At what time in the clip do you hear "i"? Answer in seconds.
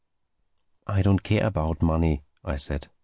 0.87-1.03, 2.43-2.55